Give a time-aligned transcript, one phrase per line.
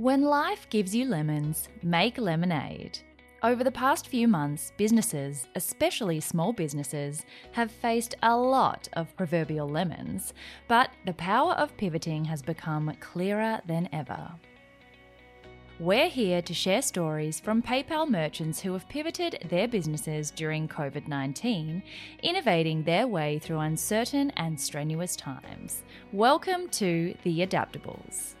[0.00, 2.98] When life gives you lemons, make lemonade.
[3.42, 9.68] Over the past few months, businesses, especially small businesses, have faced a lot of proverbial
[9.68, 10.32] lemons,
[10.68, 14.32] but the power of pivoting has become clearer than ever.
[15.78, 21.08] We're here to share stories from PayPal merchants who have pivoted their businesses during COVID
[21.08, 21.82] 19,
[22.22, 25.82] innovating their way through uncertain and strenuous times.
[26.10, 28.36] Welcome to The Adaptables.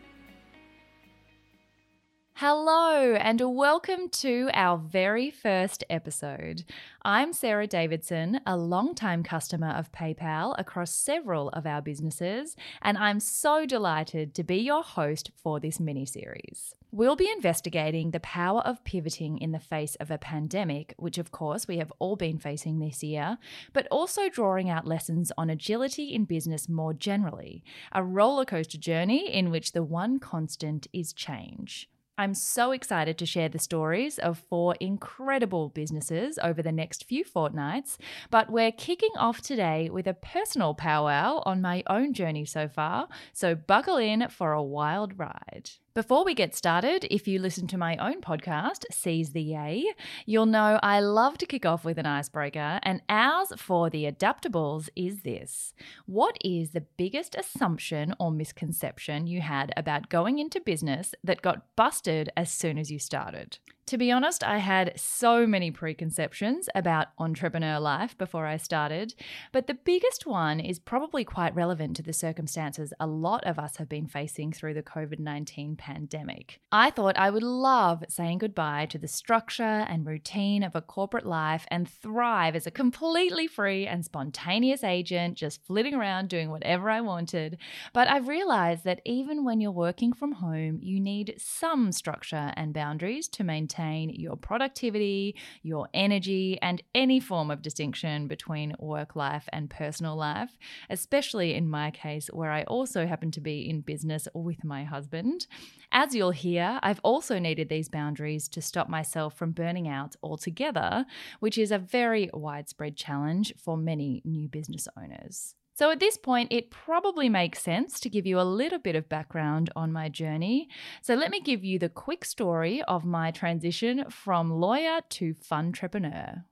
[2.42, 6.64] Hello, and welcome to our very first episode.
[7.02, 13.20] I'm Sarah Davidson, a long-time customer of PayPal across several of our businesses, and I'm
[13.20, 16.74] so delighted to be your host for this mini series.
[16.90, 21.32] We'll be investigating the power of pivoting in the face of a pandemic, which of
[21.32, 23.36] course we have all been facing this year,
[23.74, 29.50] but also drawing out lessons on agility in business more generally, a rollercoaster journey in
[29.50, 31.90] which the one constant is change.
[32.20, 37.24] I'm so excited to share the stories of four incredible businesses over the next few
[37.24, 37.96] fortnights,
[38.30, 43.08] but we're kicking off today with a personal powwow on my own journey so far,
[43.32, 45.70] so buckle in for a wild ride.
[45.92, 49.86] Before we get started, if you listen to my own podcast, Seize the Yay,
[50.24, 54.88] you'll know I love to kick off with an icebreaker, and ours for the adaptables
[54.94, 55.74] is this
[56.06, 61.74] What is the biggest assumption or misconception you had about going into business that got
[61.74, 63.58] busted as soon as you started?
[63.90, 69.16] To be honest, I had so many preconceptions about entrepreneur life before I started,
[69.50, 73.78] but the biggest one is probably quite relevant to the circumstances a lot of us
[73.78, 76.60] have been facing through the COVID 19 pandemic.
[76.70, 81.24] I thought I would love saying goodbye to the structure and routine of a corporate
[81.24, 86.90] life and thrive as a completely free and spontaneous agent, just flitting around doing whatever
[86.90, 87.56] I wanted.
[87.94, 92.74] But I've realized that even when you're working from home, you need some structure and
[92.74, 99.48] boundaries to maintain your productivity, your energy, and any form of distinction between work life
[99.50, 100.58] and personal life,
[100.90, 105.46] especially in my case, where I also happen to be in business with my husband.
[105.92, 111.04] As you'll hear, I've also needed these boundaries to stop myself from burning out altogether,
[111.40, 115.56] which is a very widespread challenge for many new business owners.
[115.74, 119.08] So, at this point, it probably makes sense to give you a little bit of
[119.08, 120.68] background on my journey.
[121.00, 126.44] So, let me give you the quick story of my transition from lawyer to funtrepreneur.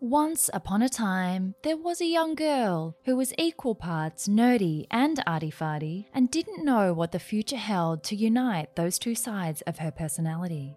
[0.00, 5.22] Once upon a time, there was a young girl who was equal parts nerdy and
[5.26, 9.78] arty farty and didn't know what the future held to unite those two sides of
[9.78, 10.76] her personality.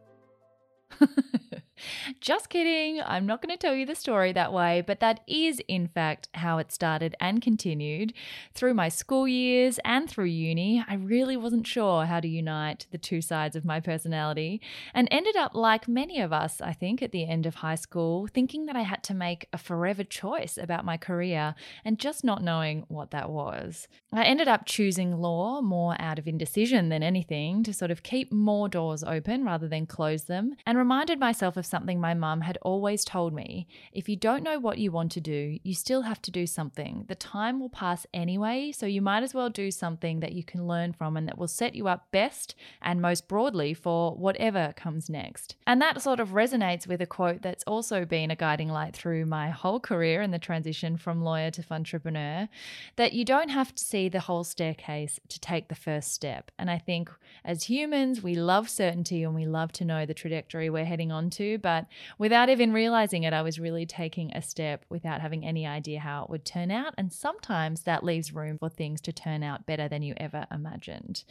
[2.20, 3.02] Just kidding.
[3.06, 6.28] I'm not going to tell you the story that way, but that is, in fact,
[6.34, 8.14] how it started and continued.
[8.54, 12.98] Through my school years and through uni, I really wasn't sure how to unite the
[12.98, 14.62] two sides of my personality
[14.94, 18.28] and ended up, like many of us, I think, at the end of high school,
[18.28, 21.56] thinking that I had to make a forever choice about my career
[21.86, 23.88] and just not knowing what that was.
[24.12, 28.32] I ended up choosing law more out of indecision than anything to sort of keep
[28.32, 32.58] more doors open rather than close them and reminded myself of something my mum had
[32.62, 36.22] always told me if you don't know what you want to do, you still have
[36.24, 37.06] to do something.
[37.08, 40.68] The time will pass anyway, so you might as well do something that you can
[40.68, 45.10] learn from and that will set you up best and most broadly for whatever comes
[45.10, 45.56] next.
[45.68, 49.26] And that sort of resonates with a quote that's also been a guiding light through
[49.26, 52.48] my whole career in the transition from lawyer to entrepreneur
[52.96, 56.52] that you don't have to see the whole staircase to take the first step.
[56.58, 57.10] And I think
[57.44, 61.58] as humans, we love certainty and we love to know the trajectory we're heading onto,
[61.58, 61.86] but
[62.18, 66.24] without even realizing it, I was really taking a step without having any idea how
[66.24, 66.94] it would turn out.
[66.98, 71.24] And sometimes that leaves room for things to turn out better than you ever imagined.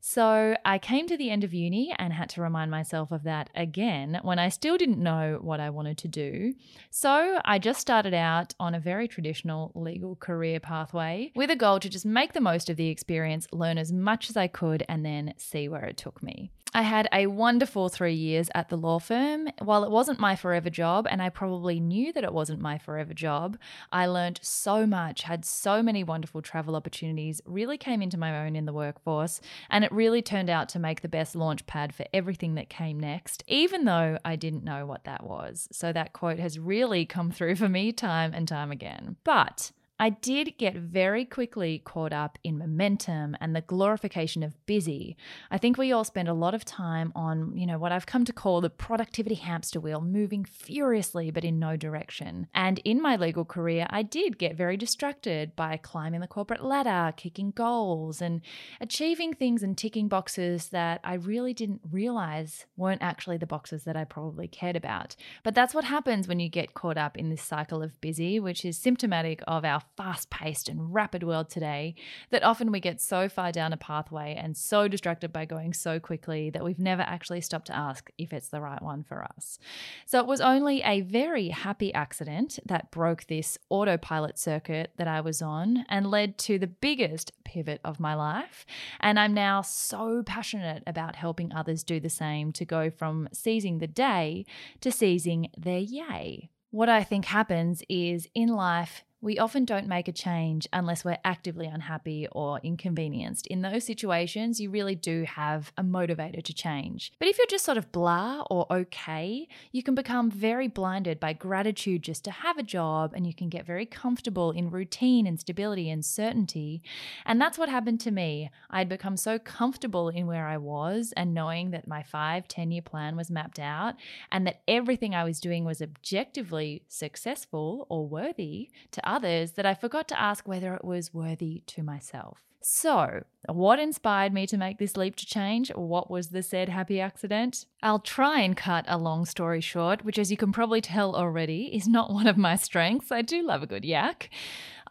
[0.00, 3.50] So I came to the end of uni and had to remind myself of that
[3.54, 6.54] again when I still didn't know what I wanted to do.
[6.90, 11.80] So I just started out on a very traditional legal career pathway with a goal
[11.80, 15.04] to just make the most of the experience, learn as much as I could, and
[15.04, 16.50] then see where it took me.
[16.72, 19.48] I had a wonderful three years at the law firm.
[19.58, 23.12] While it wasn't my forever job, and I probably knew that it wasn't my forever
[23.12, 23.58] job,
[23.90, 28.54] I learned so much, had so many wonderful travel opportunities, really came into my own
[28.54, 32.06] in the workforce, and it really turned out to make the best launch pad for
[32.14, 35.68] everything that came next, even though I didn't know what that was.
[35.72, 39.16] So that quote has really come through for me time and time again.
[39.24, 45.14] But I did get very quickly caught up in momentum and the glorification of busy.
[45.50, 48.24] I think we all spend a lot of time on, you know, what I've come
[48.24, 52.46] to call the productivity hamster wheel, moving furiously but in no direction.
[52.54, 57.12] And in my legal career, I did get very distracted by climbing the corporate ladder,
[57.14, 58.40] kicking goals, and
[58.80, 63.98] achieving things and ticking boxes that I really didn't realize weren't actually the boxes that
[63.98, 65.14] I probably cared about.
[65.42, 68.64] But that's what happens when you get caught up in this cycle of busy, which
[68.64, 71.94] is symptomatic of our fast paced and rapid world today
[72.30, 76.00] that often we get so far down a pathway and so distracted by going so
[76.00, 79.58] quickly that we've never actually stopped to ask if it's the right one for us.
[80.06, 85.20] So it was only a very happy accident that broke this autopilot circuit that I
[85.20, 88.64] was on and led to the biggest pivot of my life.
[89.00, 93.78] And I'm now so passionate about helping others do the same to go from seizing
[93.78, 94.46] the day
[94.80, 96.50] to seizing their yay.
[96.70, 101.18] What I think happens is in life, we often don't make a change unless we're
[101.24, 103.46] actively unhappy or inconvenienced.
[103.48, 107.12] In those situations, you really do have a motivator to change.
[107.18, 111.34] But if you're just sort of blah or okay, you can become very blinded by
[111.34, 115.38] gratitude just to have a job and you can get very comfortable in routine and
[115.38, 116.82] stability and certainty.
[117.26, 118.50] And that's what happened to me.
[118.70, 122.82] I'd become so comfortable in where I was and knowing that my five, 10 year
[122.82, 123.96] plan was mapped out
[124.32, 129.74] and that everything I was doing was objectively successful or worthy to others that I
[129.74, 132.42] forgot to ask whether it was worthy to myself.
[132.62, 135.70] So, what inspired me to make this leap to change?
[135.74, 137.64] What was the said happy accident?
[137.82, 141.74] I'll try and cut a long story short, which, as you can probably tell already,
[141.74, 143.10] is not one of my strengths.
[143.10, 144.30] I do love a good yak.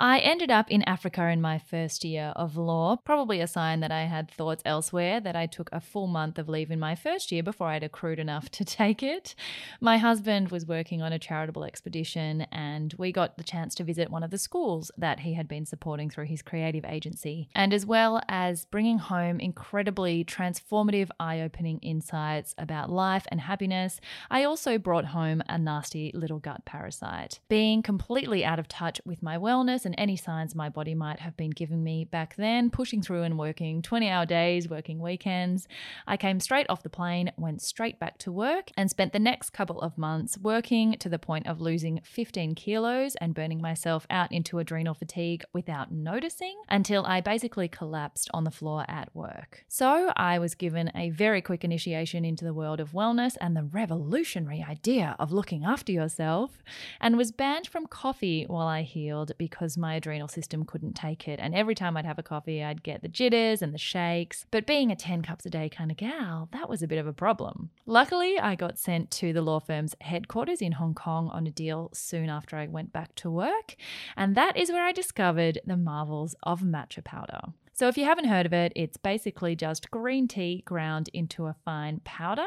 [0.02, 3.92] I ended up in Africa in my first year of law, probably a sign that
[3.92, 7.34] I had thoughts elsewhere, that I took a full month of leave in my first
[7.34, 9.36] year before I'd accrued enough to take it.
[9.82, 14.10] My husband was working on a charitable expedition, and we got the chance to visit
[14.10, 17.86] one of the schools that he had been supporting through his creative agency, and as
[17.86, 18.39] well as
[18.72, 24.00] bringing home incredibly transformative, eye opening insights about life and happiness,
[24.30, 27.40] I also brought home a nasty little gut parasite.
[27.50, 31.36] Being completely out of touch with my wellness and any signs my body might have
[31.36, 35.68] been giving me back then, pushing through and working 20 hour days, working weekends.
[36.08, 39.50] I came straight off the plane, went straight back to work, and spent the next
[39.52, 44.32] couple of months working to the point of losing 15 kilos and burning myself out
[44.32, 49.66] into adrenal fatigue without noticing until I basically collapsed on the floor at work.
[49.68, 53.64] So I was given a very quick initiation into the world of wellness and the
[53.64, 56.64] revolutionary idea of looking after yourself,
[57.00, 61.40] and was banned from coffee while I healed because my adrenal system couldn't take it.
[61.42, 64.46] And every time I'd have a coffee, I'd get the jitters and the shakes.
[64.52, 67.08] But being a 10 cups a day kind of gal, that was a bit of
[67.08, 67.70] a problem.
[67.86, 71.90] Luckily, I got sent to the law firm's headquarters in Hong Kong on a deal
[71.94, 73.76] soon after I went back to work.
[74.16, 77.42] And that is where I discovered the marvels of matcha powder.
[77.80, 81.56] So, if you haven't heard of it, it's basically just green tea ground into a
[81.64, 82.46] fine powder.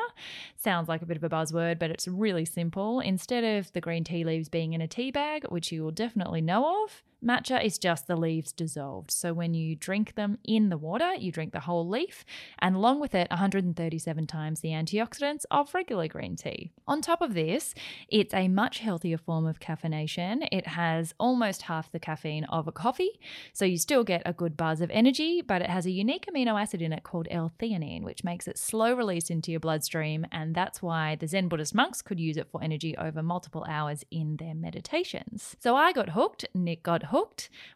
[0.59, 3.01] Sounds like a bit of a buzzword, but it's really simple.
[3.01, 6.43] Instead of the green tea leaves being in a tea bag, which you will definitely
[6.43, 9.13] know of, Matcha is just the leaves dissolved.
[9.13, 12.25] So when you drink them in the water, you drink the whole leaf,
[12.59, 16.73] and along with it, 137 times the antioxidants of regular green tea.
[16.89, 17.75] On top of this,
[18.09, 20.49] it's a much healthier form of caffeination.
[20.51, 23.21] It has almost half the caffeine of a coffee,
[23.53, 26.61] so you still get a good buzz of energy, but it has a unique amino
[26.61, 30.83] acid in it called L-theanine, which makes it slow release into your bloodstream, and that's
[30.83, 34.55] why the Zen Buddhist monks could use it for energy over multiple hours in their
[34.55, 35.55] meditations.
[35.61, 37.12] So I got hooked, Nick got hooked.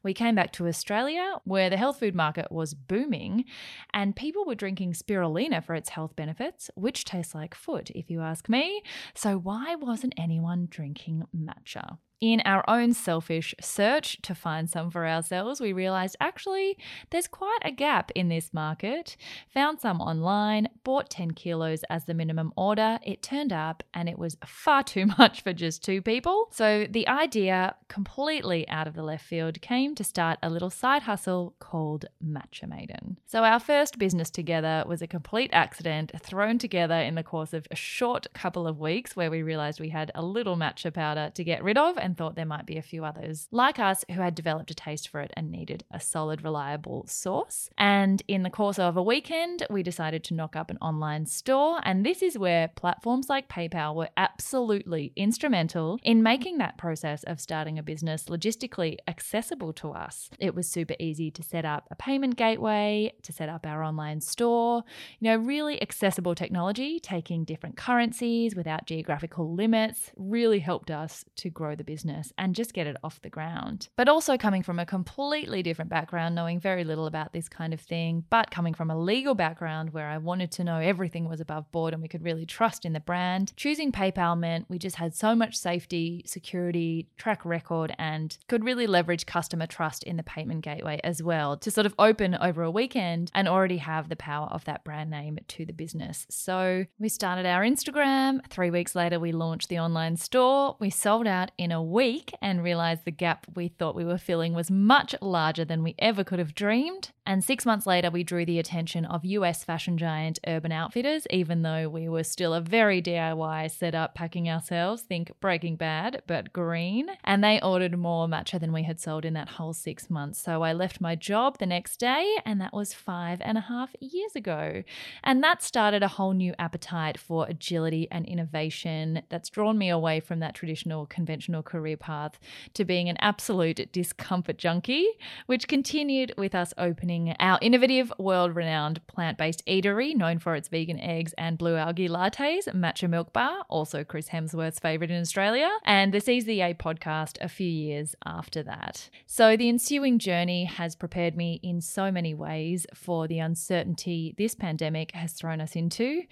[0.02, 3.44] We came back to Australia where the health food market was booming
[3.92, 8.20] and people were drinking spirulina for its health benefits, which tastes like foot, if you
[8.22, 8.82] ask me.
[9.14, 11.98] So why wasn't anyone drinking matcha?
[12.20, 16.78] In our own selfish search to find some for ourselves, we realized actually
[17.10, 19.16] there's quite a gap in this market.
[19.52, 22.98] Found some online, bought 10 kilos as the minimum order.
[23.02, 26.48] It turned up and it was far too much for just two people.
[26.52, 31.02] So the idea, completely out of the left field, came to start a little side
[31.02, 33.18] hustle called Matcha Maiden.
[33.26, 37.66] So our first business together was a complete accident thrown together in the course of
[37.70, 41.44] a short couple of weeks where we realized we had a little matcha powder to
[41.44, 44.36] get rid of and thought there might be a few others like us who had
[44.36, 47.68] developed a taste for it and needed a solid, reliable source.
[47.76, 51.80] And in the course of a weekend, we decided to knock up an online store.
[51.82, 57.40] And this is where platforms like PayPal were absolutely instrumental in making that process of
[57.40, 60.30] starting a business logistically accessible to us.
[60.38, 64.20] It was super easy to set up a payment gateway, to set up our online
[64.20, 64.84] store,
[65.18, 71.50] you know, really accessible technology, taking different currencies without geographical limits, really helped us to
[71.50, 73.88] grow the business business and just get it off the ground.
[73.96, 77.80] But also coming from a completely different background, knowing very little about this kind of
[77.80, 81.72] thing, but coming from a legal background where I wanted to know everything was above
[81.72, 85.14] board and we could really trust in the brand, choosing PayPal meant we just had
[85.14, 90.60] so much safety, security, track record, and could really leverage customer trust in the payment
[90.60, 94.48] gateway as well to sort of open over a weekend and already have the power
[94.48, 96.26] of that brand name to the business.
[96.28, 98.40] So we started our Instagram.
[98.50, 100.76] Three weeks later, we launched the online store.
[100.78, 104.54] We sold out in a week and realized the gap we thought we were filling
[104.54, 107.10] was much larger than we ever could have dreamed.
[107.24, 111.62] And six months later, we drew the attention of US fashion giant Urban Outfitters, even
[111.62, 117.08] though we were still a very DIY setup packing ourselves, think Breaking Bad, but green.
[117.24, 120.40] And they ordered more matcha than we had sold in that whole six months.
[120.40, 123.94] So I left my job the next day, and that was five and a half
[124.00, 124.84] years ago.
[125.24, 130.20] And that started a whole new appetite for agility and innovation that's drawn me away
[130.20, 132.38] from that traditional conventional career path
[132.74, 135.06] to being an absolute discomfort junkie,
[135.46, 140.68] which continued with us opening our innovative, world renowned plant based eatery known for its
[140.68, 146.14] vegan eggs and blue algae lattes, Matcha Mylkbar, also Chris Hemsworth's favourite in Australia, and
[146.14, 149.10] the Seize the Yay podcast a few years after that.
[149.26, 154.54] So the ensuing journey has prepared me in so many ways for the uncertainty this
[154.54, 156.22] pandemic has thrown us into.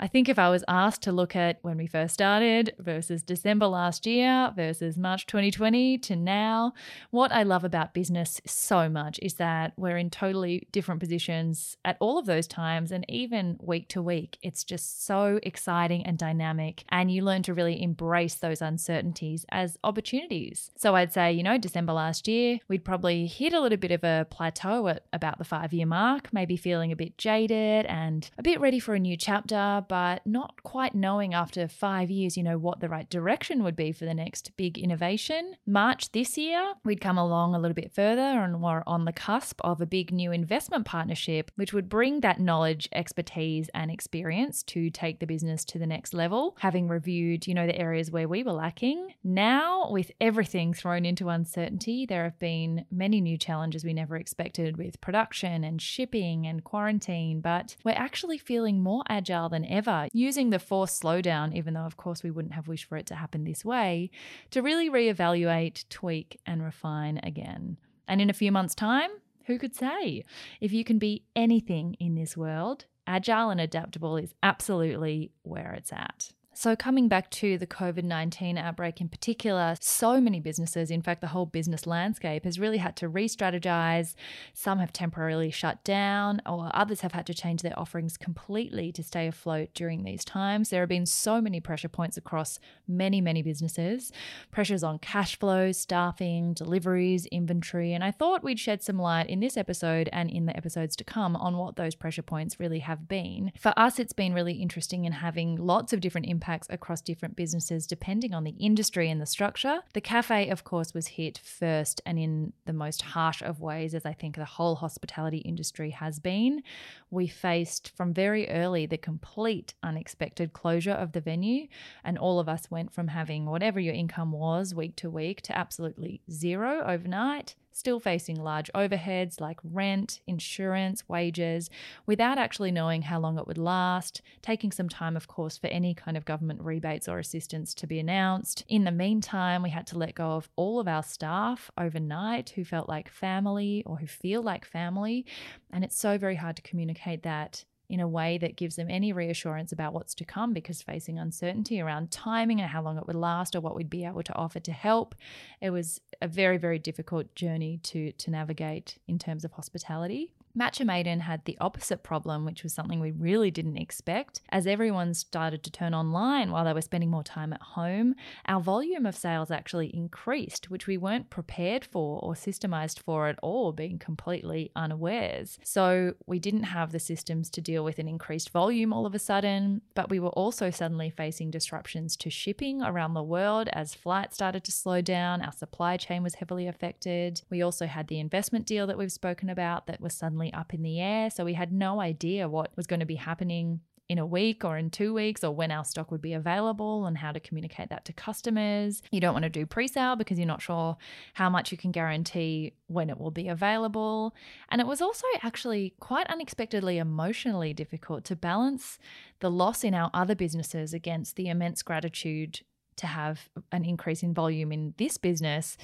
[0.00, 3.66] I think if I was asked to look at when we first started versus December
[3.66, 6.72] last year versus March 2020 to now,
[7.10, 11.96] what I love about business so much is that we're in totally different positions at
[12.00, 14.38] all of those times and even week to week.
[14.42, 16.84] It's just so exciting and dynamic.
[16.88, 20.70] And you learn to really embrace those uncertainties as opportunities.
[20.76, 24.04] So I'd say, you know, December last year, we'd probably hit a little bit of
[24.04, 28.42] a plateau at about the five year mark, maybe feeling a bit jaded and a
[28.42, 32.58] bit ready for a new chapter, but not quite knowing after five years, you know,
[32.58, 35.54] what the right direction would be for the next innovation.
[35.66, 39.60] March this year, we'd come along a little bit further and were on the cusp
[39.62, 44.90] of a big new investment partnership, which would bring that knowledge, expertise, and experience to
[44.90, 48.42] take the business to the next level, having reviewed, you know, the areas where we
[48.42, 49.14] were lacking.
[49.22, 54.76] Now, with everything thrown into uncertainty, there have been many new challenges we never expected
[54.76, 60.50] with production and shipping and quarantine, but we're actually feeling more agile than ever, using
[60.50, 63.44] the forced slowdown, even though, of course, we wouldn't have wished for it to happen
[63.44, 64.10] this way,
[64.50, 67.78] to really reevaluate, tweak, and refine again.
[68.06, 69.08] And in a few months' time,
[69.46, 70.24] who could say?
[70.60, 75.90] If you can be anything in this world, agile and adaptable is absolutely where it's
[75.90, 76.32] at.
[76.60, 81.20] So, coming back to the COVID 19 outbreak in particular, so many businesses, in fact,
[81.20, 84.16] the whole business landscape has really had to re strategize.
[84.54, 89.04] Some have temporarily shut down, or others have had to change their offerings completely to
[89.04, 90.70] stay afloat during these times.
[90.70, 94.10] There have been so many pressure points across many, many businesses
[94.50, 97.92] pressures on cash flow, staffing, deliveries, inventory.
[97.92, 101.04] And I thought we'd shed some light in this episode and in the episodes to
[101.04, 103.52] come on what those pressure points really have been.
[103.56, 107.36] For us, it's been really interesting in having lots of different impacts impacts across different
[107.36, 109.80] businesses depending on the industry and the structure.
[109.92, 114.06] The cafe, of course, was hit first and in the most harsh of ways, as
[114.06, 116.62] I think the whole hospitality industry has been.
[117.10, 121.68] We faced from very early the complete unexpected closure of the venue,
[122.02, 125.58] and all of us went from having whatever your income was week to week to
[125.58, 131.70] absolutely zero overnight still facing large overheads like rent, insurance, wages,
[132.06, 135.94] without actually knowing how long it would last, taking some time, of course, for any
[135.94, 138.64] kind of government rebates or assistance to be announced.
[138.68, 142.64] In the meantime, we had to let go of all of our staff overnight who
[142.64, 145.24] felt like family or who feel like family.
[145.72, 149.12] And it's so very hard to communicate that in a way that gives them any
[149.12, 153.16] reassurance about what's to come because facing uncertainty around timing and how long it would
[153.16, 155.14] last or what we'd be able to offer to help
[155.60, 160.84] it was a very very difficult journey to to navigate in terms of hospitality Matcha
[160.84, 164.40] Maiden had the opposite problem, which was something we really didn't expect.
[164.50, 168.60] As everyone started to turn online while they were spending more time at home, our
[168.60, 173.70] volume of sales actually increased, which we weren't prepared for or systemized for at all,
[173.72, 175.60] being completely unawares.
[175.62, 179.20] So we didn't have the systems to deal with an increased volume all of a
[179.20, 184.34] sudden, but we were also suddenly facing disruptions to shipping around the world as flights
[184.34, 185.40] started to slow down.
[185.40, 187.42] Our supply chain was heavily affected.
[187.48, 190.82] We also had the investment deal that we've spoken about that was suddenly up in
[190.82, 191.30] the air.
[191.30, 194.78] So we had no idea what was going to be happening in a week or
[194.78, 198.06] in two weeks or when our stock would be available and how to communicate that
[198.06, 199.02] to customers.
[199.10, 200.96] You don't want to do pre sale because you're not sure
[201.34, 204.34] how much you can guarantee when it will be available.
[204.70, 208.98] And it was also actually quite unexpectedly emotionally difficult to balance
[209.40, 212.60] the loss in our other businesses against the immense gratitude
[212.96, 215.76] to have an increase in volume in this business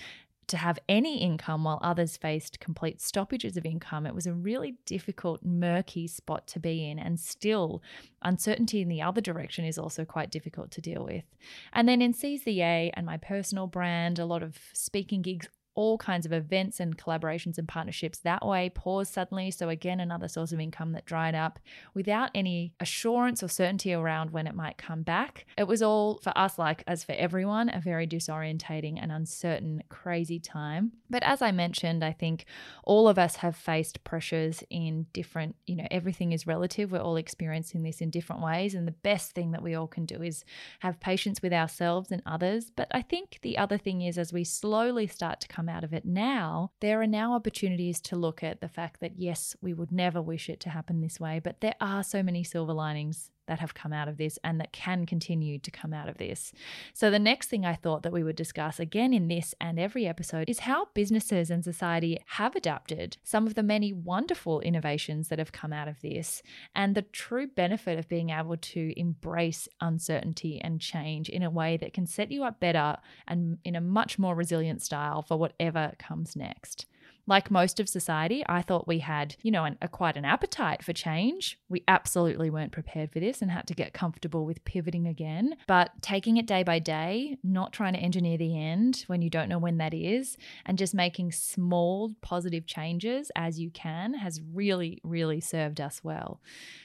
[0.49, 4.07] to have any income while others faced complete stoppages of income.
[4.07, 6.99] It was a really difficult, murky spot to be in.
[6.99, 7.83] And still,
[8.23, 11.25] uncertainty in the other direction is also quite difficult to deal with.
[11.73, 16.27] And then in CZA and my personal brand, a lot of speaking gigs all kinds
[16.27, 19.51] of events and collaborations and partnerships that way paused suddenly.
[19.51, 21.59] So, again, another source of income that dried up
[21.95, 25.47] without any assurance or certainty around when it might come back.
[25.59, 30.39] It was all for us, like as for everyone, a very disorientating and uncertain, crazy
[30.39, 30.93] time.
[31.11, 32.45] But as I mentioned, I think
[32.85, 36.93] all of us have faced pressures in different, you know, everything is relative.
[36.93, 38.75] We're all experiencing this in different ways.
[38.75, 40.45] And the best thing that we all can do is
[40.81, 42.71] have patience with ourselves and others.
[42.75, 45.85] But I think the other thing is, as we slowly start to come come out
[45.85, 49.73] of it now, there are now opportunities to look at the fact that, yes, we
[49.73, 53.31] would never wish it to happen this way, but there are so many silver linings
[53.47, 56.53] that have come out of this and that can continue to come out of this.
[56.93, 60.07] So, the next thing I thought that we would discuss again in this and every
[60.07, 65.39] episode is how businesses and society have adapted some of the many wonderful innovations that
[65.39, 66.43] have come out of this
[66.75, 71.77] and the true benefit of being able to embrace uncertainty and change in a way
[71.77, 72.97] that can set you up better
[73.27, 76.87] and in a much more resilient style for whatever comes next.
[77.27, 80.83] Like most of society, I thought we had, you know, an, a, quite an appetite
[80.83, 81.59] for change.
[81.69, 85.57] We absolutely weren't prepared for this and had to get comfortable with pivoting again.
[85.67, 89.49] But taking it day by day, not trying to engineer the end when you don't
[89.49, 95.01] know when that is, and just making small positive changes as you can has really,
[95.03, 96.41] really served us well.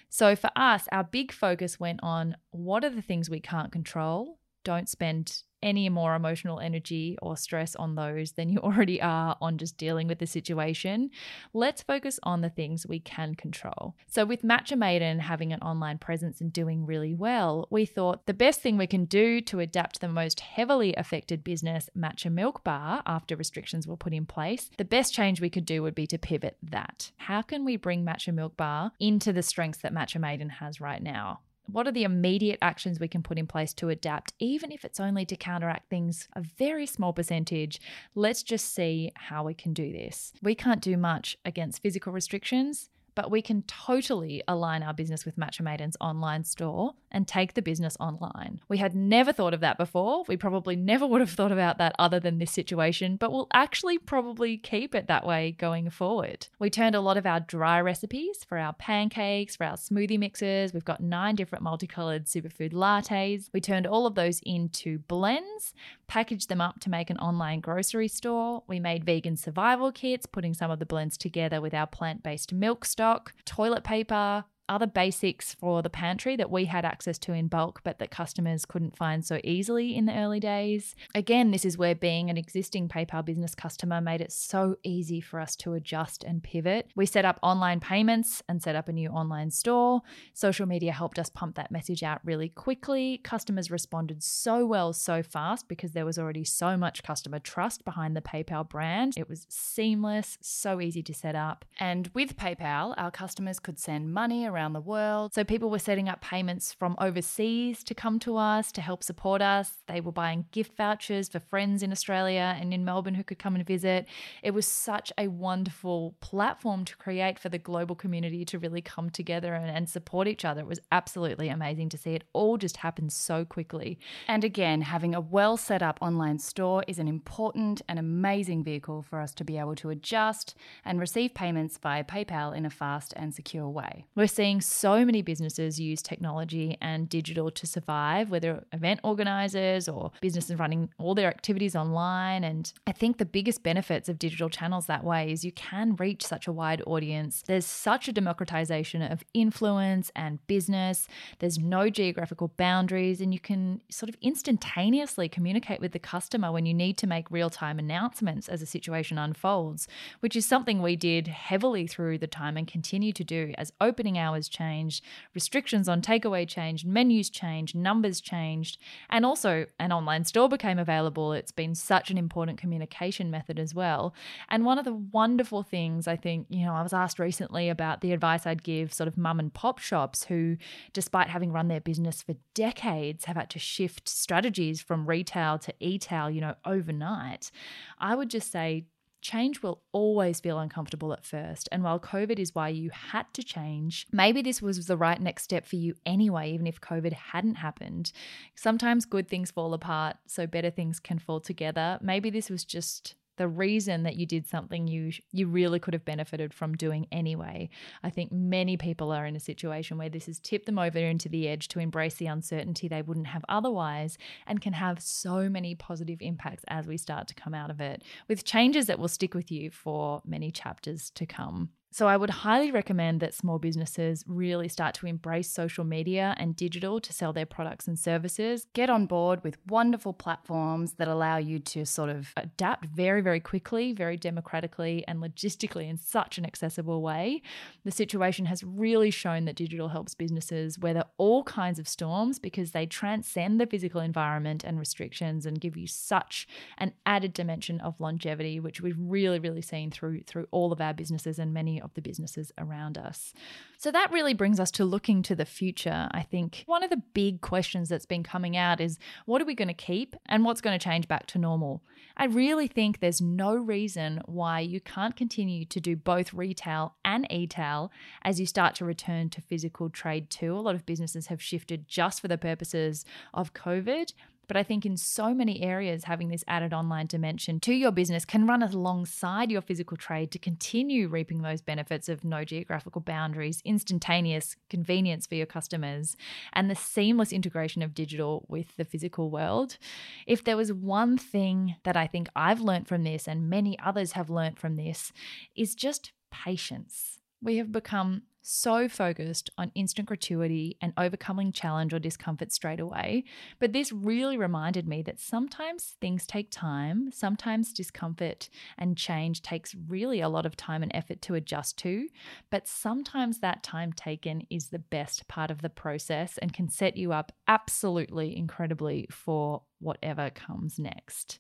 [0.10, 4.39] So for us, our big focus went on what are the things we can't control?
[4.63, 9.58] Don't spend any more emotional energy or stress on those than you already are on
[9.58, 11.10] just dealing with the situation.
[11.54, 13.96] Let's focus on the things we can control.
[14.08, 18.34] So, with Matcha Maiden having an online presence and doing really well, we thought the
[18.34, 23.36] best thing we can do to adapt the most heavily affected business, Matcha Mylkbar, after
[23.36, 26.58] restrictions were put in place, the best change we could do would be to pivot
[26.63, 27.12] that.
[27.18, 31.42] How can we bring Matcha Mylkbar into the strengths that Matcha Maiden has right now?
[31.71, 34.99] What are the immediate actions we can put in place to adapt, even if it's
[34.99, 37.79] only to counteract things a very small percentage?
[38.15, 40.33] Let's just see how we can do this.
[40.41, 45.35] We can't do much against physical restrictions but we can totally align our business with
[45.35, 48.62] Matcha Maiden's online store and take the business online.
[48.69, 50.23] We had never thought of that before.
[50.29, 53.97] We probably never would have thought about that other than this situation, but we'll actually
[53.97, 56.47] probably keep it that way going forward.
[56.60, 60.73] We turned a lot of our dry recipes for our pancakes, for our smoothie mixes.
[60.73, 63.49] We've got nine different multicolored superfood lattes.
[63.51, 65.73] We turned all of those into blends,
[66.10, 68.63] packaged them up to make an online grocery store.
[68.67, 72.52] We made vegan survival kits, putting some of the blends together with our plant based
[72.52, 77.34] milk stock stock, toilet paper, other basics for the pantry that we had access to
[77.34, 80.95] in bulk, but that customers couldn't find so easily in the early days.
[81.15, 85.39] Again, this is where being an existing PayPal business customer made it so easy for
[85.39, 86.91] us to adjust and pivot.
[86.95, 90.01] We set up online payments and set up a new online store.
[90.34, 93.19] Social media helped us pump that message out really quickly.
[93.23, 98.15] Customers responded so well, so fast because there was already so much customer trust behind
[98.15, 99.13] the PayPal brand.
[99.17, 101.65] It was seamless, so easy to set up.
[101.79, 105.34] And with PayPal, our customers could send money around around the world.
[105.34, 109.41] So people were setting up payments from overseas to come to us to help support
[109.41, 109.72] us.
[109.88, 113.56] They were buying gift vouchers for friends in Australia and in Melbourne who could come
[113.56, 114.06] and visit.
[114.43, 119.10] It was such a wonderful platform to create for the global community to really come
[119.10, 120.62] together and, and support each other.
[120.62, 123.98] It was absolutely amazing to see it all just happen so quickly.
[124.28, 129.04] And again, having a well set up online store is an important and amazing vehicle
[129.04, 133.13] for us to be able to adjust and receive payments via PayPal in a fast
[133.15, 134.06] and secure way.
[134.15, 139.88] We're seeing seeing so many businesses use technology and digital to survive, whether event organizers
[139.88, 142.43] or businesses running all their activities online.
[142.43, 146.25] And I think the biggest benefits of digital channels that way is you can reach
[146.25, 147.43] such a wide audience.
[147.45, 151.07] There's such a democratization of influence and business,
[151.38, 156.65] there's no geographical boundaries, and you can sort of instantaneously communicate with the customer when
[156.65, 159.88] you need to make real time announcements as a situation unfolds,
[160.21, 164.17] which is something we did heavily through the time and continue to do as opening
[164.17, 165.04] hours hours changed,
[165.36, 168.78] restrictions on takeaway changed, menus changed, numbers changed,
[169.10, 171.34] and also an online store became available.
[171.34, 174.13] It's been such an important communication method as well.
[174.49, 178.02] And one of the wonderful things I think, you know, I was asked recently about
[178.02, 180.58] the advice I'd give sort of mum and pop shops who,
[180.93, 185.73] despite having run their business for decades, have had to shift strategies from retail to
[185.80, 187.52] e-tail, you know, overnight.
[187.97, 188.86] I would just say
[189.21, 191.67] Change will always feel uncomfortable at first.
[191.71, 195.43] And while COVID is why you had to change, maybe this was the right next
[195.43, 198.12] step for you anyway, even if COVID hadn't happened.
[198.55, 201.99] Sometimes good things fall apart, so better things can fall together.
[202.01, 206.04] Maybe this was just the reason that you did something you you really could have
[206.04, 207.69] benefited from doing anyway.
[208.04, 211.30] I think many people are in a situation where this has tipped them over into
[211.30, 215.73] the edge to embrace the uncertainty they wouldn't have otherwise and can have so many
[215.73, 219.34] positive impacts as we start to come out of it with changes that will stick
[219.34, 221.69] with you for many chapters to come.
[221.91, 226.56] So, I would highly recommend that small businesses really start to embrace social media and
[226.56, 228.67] digital to sell their products and services.
[228.73, 233.39] Get on board with wonderful platforms that allow you to sort of adapt very, very
[233.39, 237.41] quickly, very democratically, and logistically in such an accessible way.
[237.84, 242.71] The situation has really shown that digital helps businesses weather all kinds of storms because
[242.71, 246.47] they transcend the physical environment and restrictions and give you such
[246.78, 250.93] an added dimension of longevity, which we've really, really seen through through all of our
[250.93, 253.34] businesses and many of the businesses around us.
[253.78, 256.08] So that really brings us to looking to the future.
[256.12, 259.56] I think one of the big questions that's been coming out is what are we
[259.56, 261.84] going to keep and what's going to change back to normal?
[262.18, 267.26] I really think there's no reason why you can't continue to do both retail and
[267.32, 267.92] e-tail
[268.24, 270.54] as you start to return to physical trade too.
[270.54, 274.13] A lot of businesses have shifted just for the purposes of COVID
[274.49, 278.25] but I think in so many areas, having this added online dimension to your business
[278.25, 283.62] can run alongside your physical trade to continue reaping those benefits of no geographical boundaries,
[283.63, 286.17] instantaneous convenience for your customers,
[286.51, 289.77] and the seamless integration of digital with the physical world.
[290.25, 294.13] If there was one thing that I think I've learned from this, and many others
[294.13, 295.13] have learned from this,
[295.55, 297.19] is just patience.
[297.39, 303.23] We have become so focused on instant gratuity and overcoming challenge or discomfort straight away.
[303.60, 309.75] But this really reminded me that sometimes things take time, sometimes discomfort and change takes
[309.88, 312.08] really a lot of time and effort to adjust to.
[312.49, 316.97] But sometimes that time taken is the best part of the process and can set
[316.97, 321.39] you up absolutely incredibly for whatever comes next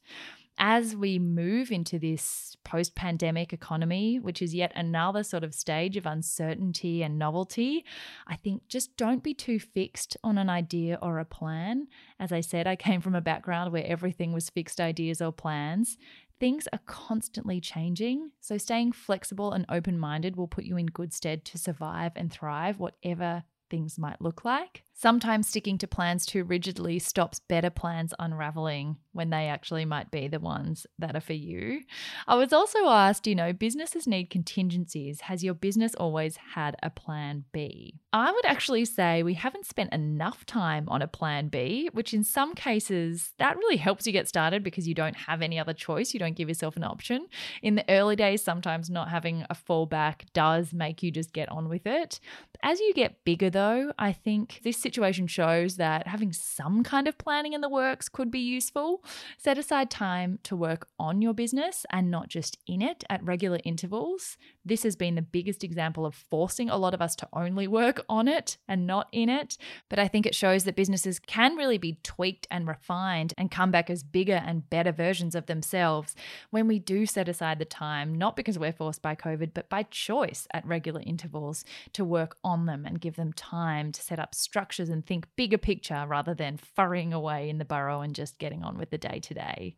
[0.59, 5.95] as we move into this post pandemic economy, which is yet another sort of stage
[5.95, 7.85] of uncertainty and novelty,
[8.27, 11.87] I think just don't be too fixed on an idea or a plan.
[12.19, 15.97] As I said, I came from a background where everything was fixed ideas or plans.
[16.39, 21.13] Things are constantly changing, so staying flexible and open minded will put you in good
[21.13, 24.83] stead to survive and thrive, whatever things might look like.
[25.01, 30.27] Sometimes sticking to plans too rigidly stops better plans unraveling when they actually might be
[30.27, 31.79] the ones that are for you.
[32.27, 35.21] I was also asked, you know, businesses need contingencies.
[35.21, 38.01] Has your business always had a plan B?
[38.11, 42.25] I would actually say we haven't spent enough time on a plan B, which in
[42.25, 46.13] some cases that really helps you get started because you don't have any other choice.
[46.13, 47.27] You don't give yourself an option.
[47.61, 51.69] In the early days, sometimes not having a fallback does make you just get on
[51.69, 52.19] with it.
[52.61, 57.19] As you get bigger, though, I think this situation shows that having some kind of
[57.19, 59.03] planning in the works could be useful.
[59.37, 63.59] Set aside time to work on your business and not just in it at regular
[63.63, 64.35] intervals.
[64.65, 68.03] This has been the biggest example of forcing a lot of us to only work
[68.09, 69.59] on it and not in it.
[69.89, 73.69] But I think it shows that businesses can really be tweaked and refined and come
[73.69, 76.15] back as bigger and better versions of themselves
[76.49, 79.83] when we do set aside the time, not because we're forced by COVID, but by
[79.83, 84.33] choice at regular intervals to work on them and give them time to set up
[84.79, 88.63] structures and think bigger picture rather than furrying away in the burrow and just getting
[88.63, 89.75] on with the day to day.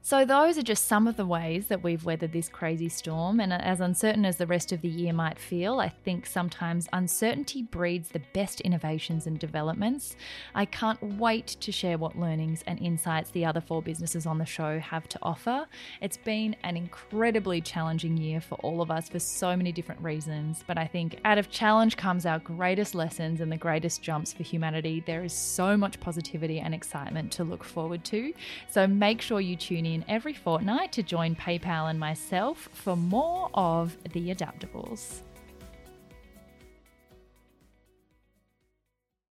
[0.00, 3.40] So, those are just some of the ways that we've weathered this crazy storm.
[3.40, 7.62] And as uncertain as the rest of the year might feel, I think sometimes uncertainty
[7.62, 10.16] breeds the best innovations and developments.
[10.54, 14.46] I can't wait to share what learnings and insights the other four businesses on the
[14.46, 15.66] show have to offer.
[16.00, 20.64] It's been an incredibly challenging year for all of us for so many different reasons.
[20.66, 24.44] But I think out of challenge comes our greatest lessons and the greatest jumps for
[24.44, 25.02] humanity.
[25.04, 28.32] There is so much positivity and excitement to look forward to.
[28.70, 32.96] So, make sure you tune in in every fortnight to join PayPal and myself for
[32.96, 35.22] more of the Adaptables.